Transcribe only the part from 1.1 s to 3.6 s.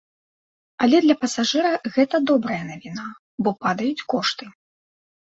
пасажыра гэта добрая навіна, бо